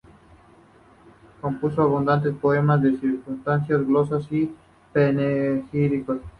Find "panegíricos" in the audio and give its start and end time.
4.91-6.17